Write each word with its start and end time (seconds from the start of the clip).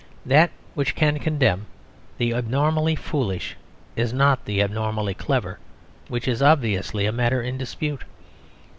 That 0.25 0.49
which 0.73 0.95
can 0.95 1.19
condemn 1.19 1.67
the 2.17 2.33
abnormally 2.33 2.95
foolish 2.95 3.55
is 3.95 4.11
not 4.11 4.45
the 4.45 4.59
abnormally 4.59 5.13
clever, 5.13 5.59
which 6.07 6.27
is 6.27 6.41
obviously 6.41 7.05
a 7.05 7.11
matter 7.11 7.43
in 7.43 7.55
dispute. 7.55 8.03